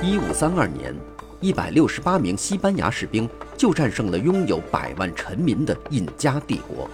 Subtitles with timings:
[0.00, 0.94] 一五三二年，
[1.40, 6.88] 一百六十八名西班牙士兵就战胜了拥有百万臣民的印加帝国。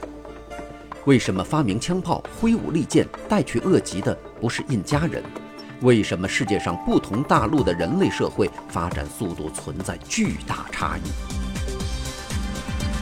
[1.04, 5.22] 为什么发明枪炮、挥舞利剑、带去恶疾的不是印加人？
[5.82, 11.02] 为什么世界上不同大陆的人类社会发展速度存在巨大差异？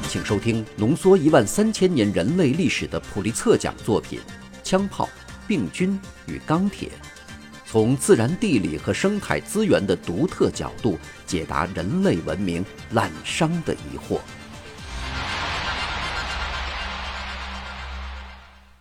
[0.09, 4.19] 请收听浓缩一万三千年人类历史的普利策奖作品
[4.65, 5.09] 《枪炮、
[5.47, 5.97] 病菌
[6.27, 6.89] 与钢铁》。
[7.73, 14.21] 从自然地理和生态资源的独特角度解答人类文明滥觞的疑惑。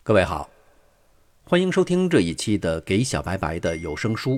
[0.03, 0.49] 各位好，
[1.45, 4.31] 欢迎收听这一期的《给小白白的有声书》，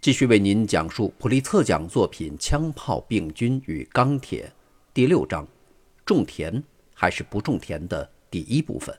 [0.00, 4.46] 继续为您讲述普利策奖作品《枪炮、病菌与钢铁》
[4.94, 5.46] 第六章
[6.06, 6.64] “种田
[6.94, 8.98] 还是不种田”的第一部分。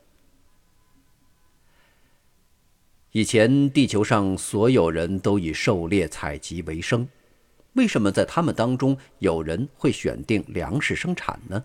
[3.12, 7.08] 以前，地球上所有人都以狩猎采集为生，
[7.72, 11.64] 为什么在他们当中有人会选定粮食生产呢？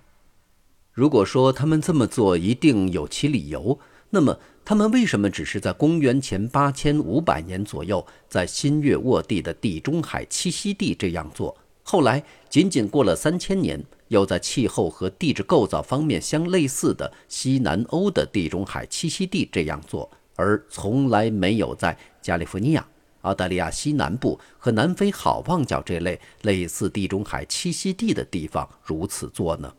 [0.91, 3.77] 如果说他们这么做一定有其理由，
[4.09, 11.55] 那么他们为什么只是在公元前八千五百年左右，在新月沃地的地中海栖息地这样做？
[11.83, 20.09] 后来仅仅过了三千年，又在气候和地质构造方面相类似的西南欧的地中海栖息地这样做？
[20.35, 22.85] 而从来没有在加利福尼亚、
[23.21, 29.73] 澳大利亚西南部和南非好望角这类类似地中海栖息地的地方如此做呢？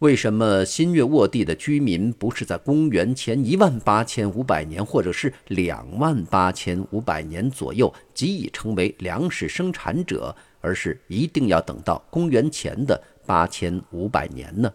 [0.00, 14.72] 为什么新月沃地的居民不是在公元前一万八千五百年或者是两万八千五百年左右即已成为粮食生产者，而是一定要等到公元前的八千五百年呢？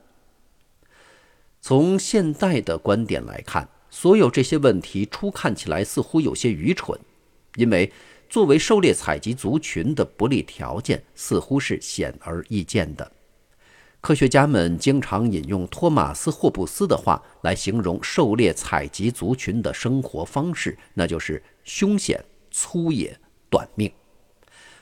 [1.59, 3.67] 从现代的观点来看。
[3.89, 6.99] 所有这些问题初看起来似乎有些愚蠢，
[7.55, 7.91] 因为
[8.29, 13.11] 作为狩猎采集族群的不利条件似乎是显而易见的。
[13.99, 23.19] 科学家们经常引用托马斯·霍布斯的话来形容狩猎采集族群的生活方式，那就是凶险、粗野、
[23.49, 23.91] 短命。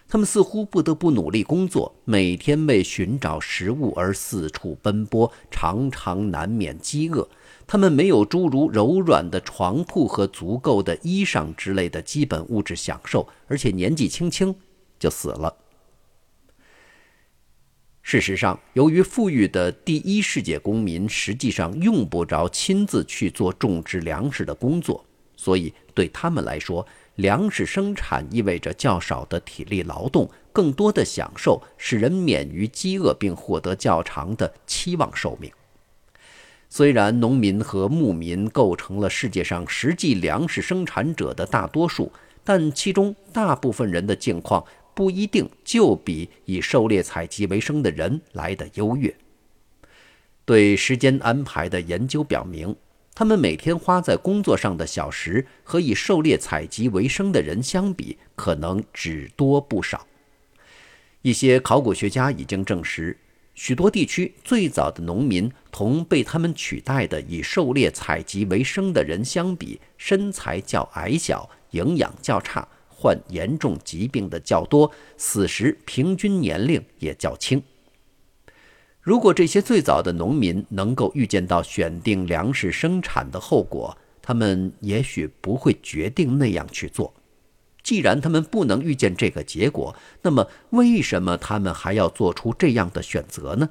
[0.08, 7.28] 他们似乎不得不努力工作，每天为寻找食物而四处奔波，常常难免饥饿。
[7.68, 14.56] 他们没有诸如柔软的床铺和足够的衣裳之类的基本物质享受，而且年纪轻轻
[15.00, 15.58] 就死了。
[18.04, 25.04] 事实上，由于富裕的第一世界公民实际上用不着亲自去做种植粮食的工作，
[25.36, 35.52] 所以对他们来说，粮食生产意味着较少的体力劳动、更多的享受，使人免于饥饿并获得较长的期望寿命。
[36.78, 42.12] 虽然农民和牧民构成了世界上实际粮食生产者的大多数，
[42.44, 44.62] 但其中大部分人的境况
[44.94, 49.16] 不一定就比以狩猎采集为生的人来得优越。
[50.44, 52.76] 对时间安排的研究表明，
[53.14, 60.06] 他们每天花在工作上的小时和以狩猎采集为生的人相比，可能只多不少。
[61.22, 63.18] 一些考古学家已经证实。
[63.56, 77.64] 许多地区最早的农民同被他们取代的以狩猎采集为生的人相比，身材较矮小，营养较差，患严重疾病的较多，死时平均年龄也较轻。
[79.00, 87.14] 如果这些最早的农民能够预见到选定粮食生产的后果，他们也许不会决定那样去做。
[87.86, 93.70] 既然他们不能预见这个结果，那么为什么他们还要做出这样的选择呢？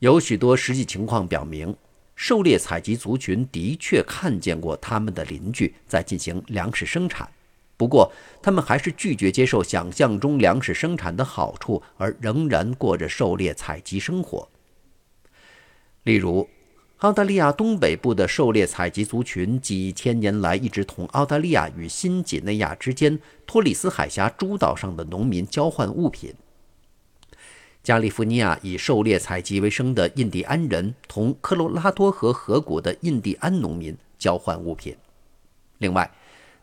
[0.00, 1.76] 有许多实际情况表明，
[2.16, 7.30] 狩猎采集族群的确看见过他们的邻居在进行粮食生产，
[7.76, 8.12] 不过
[8.42, 14.48] 他们还是拒绝接受想象中粮食生产的好处，而仍然过着狩猎采集生活。
[16.02, 16.48] 例如。
[17.02, 26.32] 澳大利亚东北部的狩猎采集族群几千年来一直同澳大利亚与新几内亚之间托里斯海峡诸岛上的农民交换物品。
[27.82, 34.96] 加利福尼亚以狩猎采集为生的印第安人同科罗拉多河河谷的印第安农民交换物品。
[35.78, 36.08] 另外，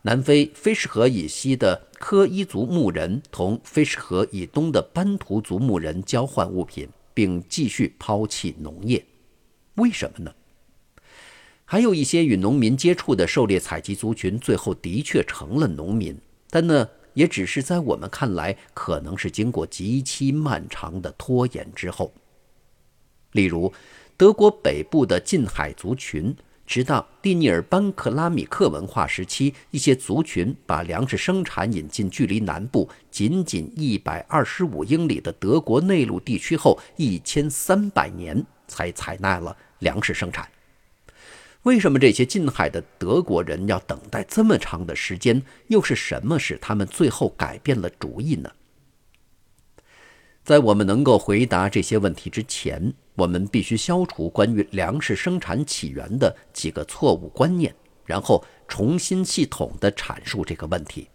[0.03, 9.03] 南非菲什河以西的科伊族牧人同菲什河以东的班图族牧人交换物品，并继续抛弃农业。
[9.79, 10.33] 为什么呢？
[11.65, 16.17] 还有一些与农民接触的狩猎采集族群，最后的确成了农民，
[16.49, 22.11] 但呢，也只是在我们看来，可能是经过极其漫长的拖延之后。
[23.33, 23.71] 例如，
[24.17, 26.35] 德国北部的近海族群，
[26.65, 40.49] 直到蒂尼尔班克拉米克文化时期，一些族群把粮食生产引进距离南部仅仅一百二十五英里的德国内陆地区后，一千三百年才采纳了粮食生产。
[41.63, 45.41] 为什么这些近海的德国人要等待这么长的时间？
[45.67, 48.49] 又是什么使他们最后改变了主意呢？
[50.41, 61.09] 在我们能够回答这些问题之前，我们必须消除关于粮食生产起源的几个错误观念，然后重新系统地阐述这个问题。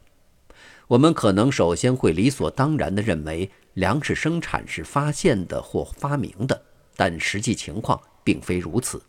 [0.86, 6.62] 我们可能首先会理所当然地认为粮食生产是发现的或发明的，
[6.94, 9.00] 但实际情况并非如此。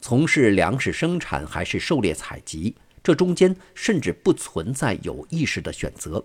[0.00, 6.24] 从事粮食生产还是狩猎采集，这中间甚至不存在有意识的选择。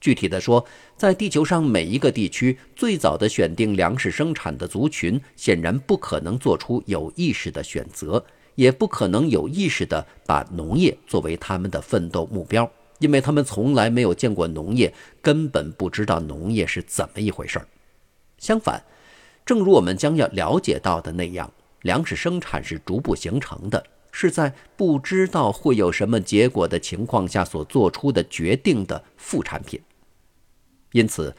[0.00, 0.64] 具体的说，
[0.96, 8.24] 在地球上每一个地区最早的选定粮食生产的族群，显然不可能做出有意识的选择，
[8.54, 12.70] 也不可能有意识地把农业作为他们的奋斗目标，
[13.00, 17.66] 因为他们从来没有见过农业，根本不知道农业是怎么一回事儿。
[18.38, 18.80] 相反，
[19.48, 21.50] 正如我们将要了解到的那样，
[21.80, 23.82] 粮食生产是逐步形成的。
[24.12, 29.80] 是在不知道会有什么结果的情况下所做出的决定的副产品。
[30.92, 31.34] 因此，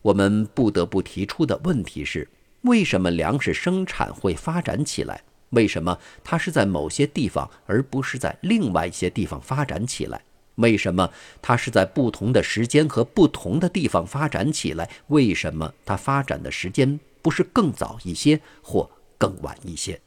[0.00, 2.28] 我们不得不提出的问题是：
[2.62, 5.22] 为什么粮食生产会发展起来？
[5.50, 10.20] 为什么它是在某些地方，而不是在另外一些地方发展起来？
[10.56, 11.08] 为什么
[11.40, 14.90] 它是在不同的时间和不同的地方发展起来？
[15.06, 20.00] 为什么它发展的时间不是更早一些或更晚一些？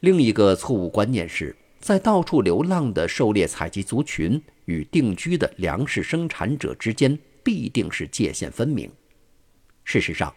[0.00, 8.90] 另一个错误观念是，在到处流浪的狩猎采集族群与定居的粮食生产者之间必定是界限分明。
[9.84, 10.34] 事实上，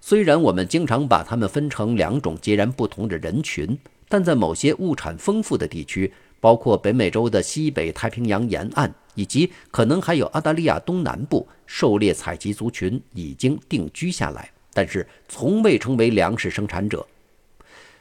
[0.00, 3.78] 虽然我们经常把它们分成两种截然不同的人群，
[4.08, 17.06] 但在某些物产丰富的地区，包括北美洲的西北太平洋沿岸以及可能还有澳大利亚东南部，狩猎采集族群已经定居下来，但是从未成为粮食生产者。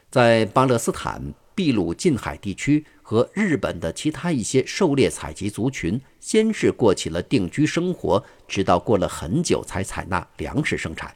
[0.09, 11.15] 在巴勒斯坦、秘鲁近海地区和日本的其他一些狩猎采集族群，先是过起了定居生活，直到过了很久才采纳粮食生产。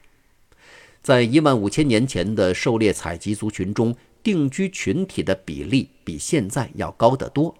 [1.02, 7.54] 在一万五千年前的狩猎采集族群中，定居群体的比例比现在要高得多，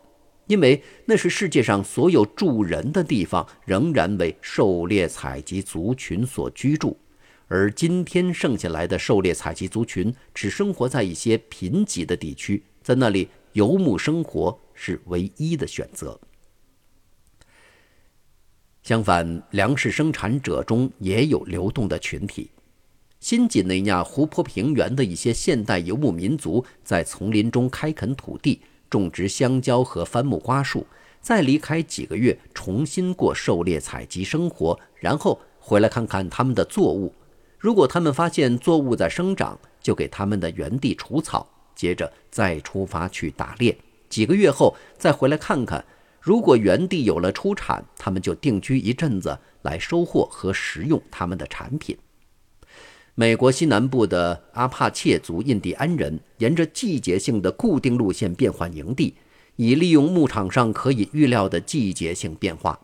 [0.47, 6.97] 因为那是世界上所有住人的地方仍然为狩猎采集族群所居住。
[7.49, 16.19] 而今天剩下来的狩猎采集族群只生活在一些贫瘠的地区，在那里游牧生活是唯一的选择。
[18.83, 22.51] 相反，粮食生产者中也有流动的群体。
[23.21, 28.61] 新几内亚湖泊平原的一些现代游牧民族在丛林中开垦土地，
[28.91, 30.87] 种植香蕉和番木瓜树，
[31.21, 37.13] 再离开几个月，重新过狩猎采集生活，然后回来看看他们的作物。
[37.59, 43.77] 如果他们发现作物在生长，就给他们的原地除草，接着再出发去打猎。
[44.09, 45.85] 几个月后再回来看看。
[46.21, 51.97] 如果原地有了出产，他们就定居一阵子，来收获和食用他们的产品。
[53.15, 59.15] 美国西南部的阿帕切族印第安人沿着季节性的固定路线变换营地，
[59.57, 62.79] 以利用牧场上可以预料的季节性变化。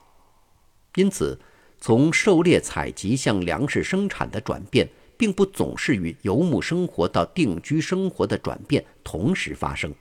[0.94, 1.38] 因此。
[1.84, 9.92] 从狩猎采集向粮食生产的转变，并不总是与游牧生活到定居生活的转变同时发生。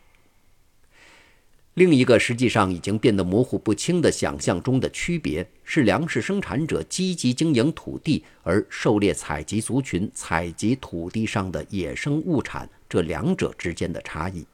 [1.73, 14.45] 另一个实际上已经变得模糊不清的想象中的区别，是粮食生产者积极经营土地，而狩猎采集族群采集土地上的野生物产这两者之间的差异。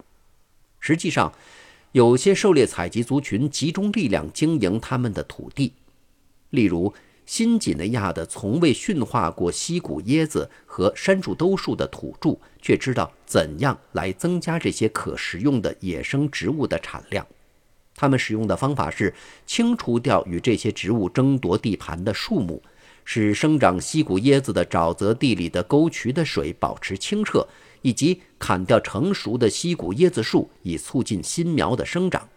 [0.79, 1.34] 实际上，
[1.91, 5.74] 有些狩猎采集族群集中力量经营他们的土地，
[6.51, 6.93] 例如。
[7.27, 17.27] 新几内亚的从未驯化过西谷椰子和山树兜树的土著，却知道怎样来增加这些可食用的野生植物的产量。
[17.93, 19.13] 他们使用的方法是
[19.46, 22.63] 清除掉与这些植物争夺地盘的树木，
[23.03, 27.46] 使生长西谷椰子的沼泽地里的沟渠的水保持清澈，
[27.81, 32.29] 以及砍掉成熟的西谷椰子树，以促进新苗的生长。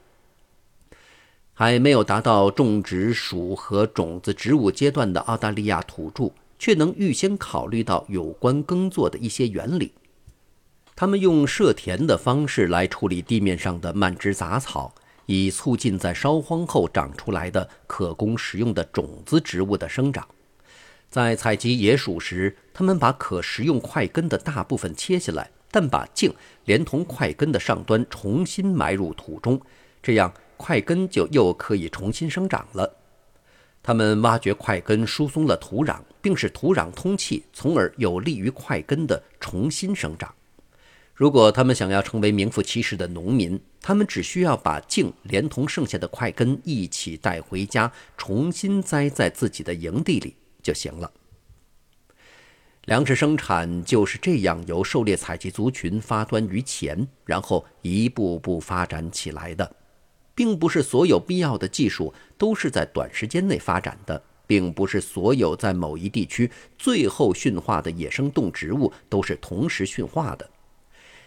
[1.60, 9.92] 还没有达到种植属和种子植物阶段的澳大利亚土著，却能预先考虑到有关耕作的一些原理。
[10.96, 14.94] 他们用设田的方式来处理地面上的蔓枝杂草，
[15.26, 20.26] 以促进在烧荒后长出来的可供食用的种子植物的生长。
[21.10, 26.32] 在采集野薯时，他们把可食用块根的大部分切下来，但把茎
[26.64, 29.60] 连同块根的上端重新埋入土中，
[30.02, 32.98] 这样块根就又可以重新生长了。
[33.82, 40.34] 他们挖掘块根，疏松了土壤，并使土壤通气，从而有利于块根的重新生长。
[41.14, 51.10] 如果他们想要成为名副其实的农民，他们只需要把茎连同剩下的块根一起带回家，重新栽在自己的营地里就行了。
[52.84, 59.76] 粮食生产就是这样由狩猎采集族群发端于前，然后一步步发展起来的。
[60.40, 70.48] 并不是所有必要的技术都是在短时间内发展的，并不是所有在某一地区最后驯化的野生动植物都是同时驯化的。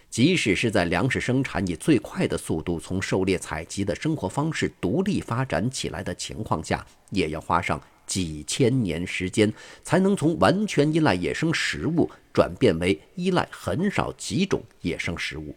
[0.10, 9.54] 即使是在粮食生产以最快的速度从狩猎采集的生活方式独立发展起来的情况下，也要花上几千年时间，
[9.84, 15.56] 才能从完全依赖野生食物转变为依赖很少几种野生食物。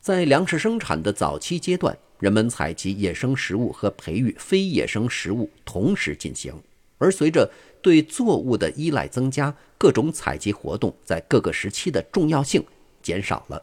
[0.00, 1.96] 在粮食生产的早期阶段。
[2.22, 6.54] 人们采集野生食物和培育非野生食物同时进行，
[6.98, 7.50] 而随着
[7.82, 12.62] 对作物的依赖增加，各种采集活动在各个时期的重要性
[13.02, 13.60] 减少了。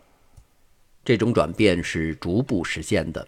[1.06, 3.26] 这种转变是逐步实现的，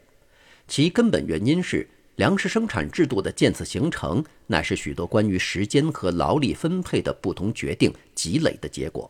[0.67, 9.09] 其根本原因是粮食生产制度的渐次形成，乃是许多关于时间和劳力分配的不同决定积累的结果。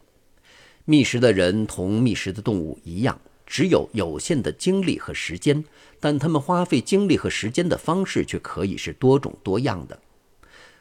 [0.85, 3.19] 觅食的人同觅食的动物一样。
[3.51, 5.65] 只有有限的精力和时间，
[5.99, 9.99] 但他们花费精力和时间的方式却可以是多种多样的。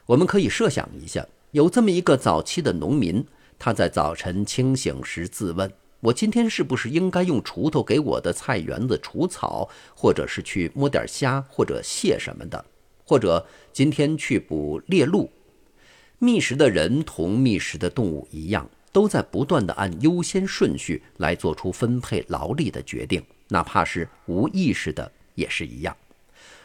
[0.05, 3.25] 我们可以设想一下，有这么一个早期的农民，
[3.59, 12.63] 他在早晨清醒时自问：我今天是不是应该用锄头给我的菜园子除草，或者是去摸点虾或者蟹什么的，
[13.03, 15.29] 或者今天去捕猎鹿？
[16.19, 18.69] 觅食的人同觅食的动物一样。
[18.91, 25.95] 都在不断地按优先顺序来做出分配劳力的决定，哪怕是无意识的也是一样。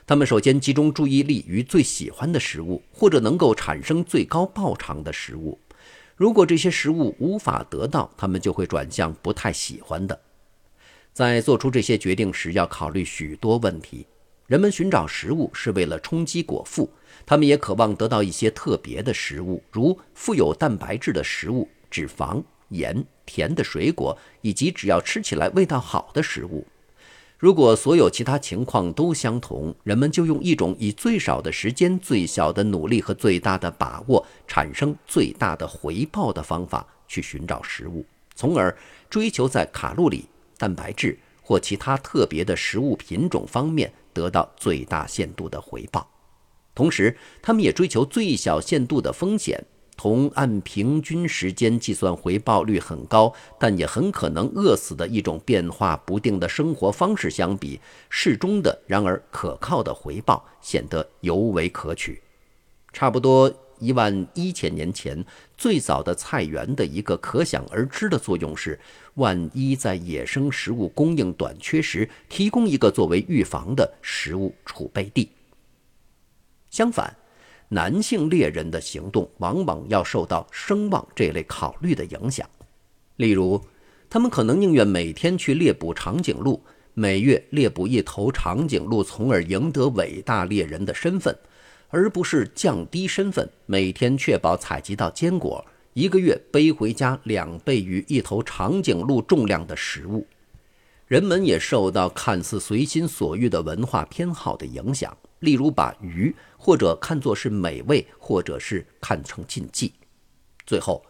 [0.07, 5.59] 他们首先集中注意力于最喜欢的食物，或者能够产生最高报偿的食物。
[6.15, 10.19] 如果这些食物无法得到，他们就会转向不太喜欢的。
[11.13, 14.07] 在做出这些决定时，要考虑许多问题。
[14.47, 16.89] 人们寻找食物是为了充饥果腹，
[17.27, 21.69] 他们也渴望得到一些特别的食物，如富有蛋白质的食物。
[21.91, 26.67] 脂肪、盐、甜的水果，以及只要吃起来味道好的食物。
[27.39, 38.75] 如果所有其他情况都相同，人们就用一种以最少的时间、最小的努力和最大的把握产生最大的回报的方法去寻找食物，从而
[39.11, 40.25] 追求在卡路里、
[40.57, 46.09] 蛋白质或其他特别的食物品种方面得到最大限度的回报。
[46.75, 49.63] 同时，他们也追求最小限度的风险。
[49.97, 62.21] 同按平均时间计算回报率很高，但也很可能饿死的一种变化不定的生活方式相比，适中的然而可靠的回报显得尤为可取。
[62.93, 65.25] 差不多一万一千年前，
[65.57, 68.79] 最早的菜园的一个可想而知的作用是，
[69.15, 75.31] 万一在野生食物供应短缺时，提供一个作为预防的食物储备地。
[76.71, 77.17] 相反。
[77.69, 82.49] 男性猎人的行动往往要受到声望这类考虑的影响，
[83.17, 83.61] 例如，
[84.09, 86.63] 他们可能宁愿每天去猎捕长颈鹿，
[86.95, 91.37] 每月猎捕一头长颈鹿，从而赢得伟大猎人的身份，
[91.89, 100.25] 而不是降低身份，每天确保采集到坚果，一个月背回家两倍于一头长颈鹿重量的食物。
[101.09, 105.17] 人们也受到看似随心所欲的文化偏好的影响。
[105.41, 109.93] 例如，把鱼或者看作是美味，或者是看成禁忌。
[110.67, 111.05] 最后，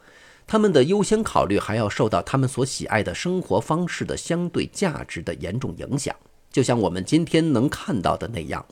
[0.46, 6.14] 他们的优先考虑还要受到他们所喜爱的生活方式的相对价值的严重影响。
[6.50, 8.64] 就像我们今天能看到的那样，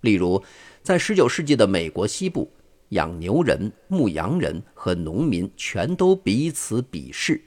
[0.00, 0.42] 例如，
[0.82, 2.50] 在19世纪的美国西部，
[2.90, 7.42] 养牛人、牧羊人和农民全都彼此鄙视。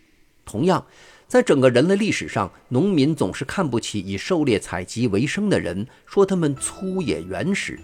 [0.45, 0.85] 同样。
[1.31, 7.75] 在整个人类历史上，农民总是看不起以狩猎采集为生的人，说他们粗野原始；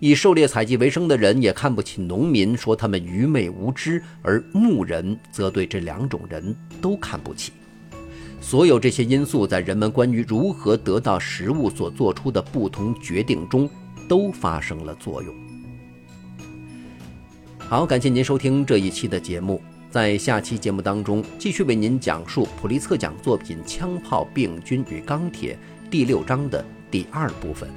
[0.00, 4.02] 以狩猎采集为生的人也看不起农民，说他们愚昧无知。
[4.20, 6.52] 而牧人则对这两种人
[6.82, 7.52] 都看不起。
[8.40, 13.70] 所有这些因素在人们关于如何得到食物所做出的不同决定中
[14.08, 15.32] 都发生了作用。
[17.60, 19.62] 好，感谢您收听这一期的节目。
[19.90, 25.58] 在下期节目当中，继续为您讲述普利策奖作品《枪炮、病菌与钢铁》
[25.90, 27.70] 第六章的第二部分。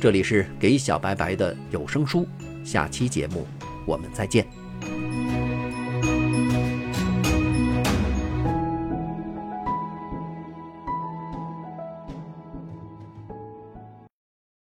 [0.00, 2.26] 这里是给小白白的有声书，
[2.64, 3.46] 下期节目
[3.84, 4.65] 我们再见。